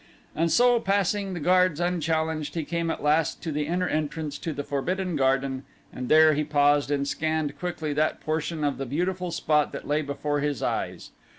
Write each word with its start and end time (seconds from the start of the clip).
And 0.35 0.51
so, 0.51 0.79
passing 0.79 1.35
the 1.35 1.39
guards 1.39 1.79
unchallenged, 1.79 2.55
he 2.55 2.63
came 2.65 2.89
at 2.89 3.03
last 3.03 3.43
to 3.43 3.51
the 3.51 3.67
inner 3.67 3.87
entrance 3.87 4.39
to 4.39 4.51
the 4.51 4.63
Forbidden 4.63 5.15
Garden 5.15 5.63
and 5.93 6.09
there 6.09 6.33
he 6.33 6.43
paused 6.43 6.89
and 6.89 7.07
scanned 7.07 7.59
quickly 7.59 7.93
that 7.93 8.19
portion 8.19 8.63
of 8.63 8.79
the 8.79 8.87
beautiful 8.87 9.29
spot 9.29 9.71
that 9.73 9.85
lay 9.87 10.01
before 10.01 10.39
his 10.39 10.63
eyes. 10.63 11.11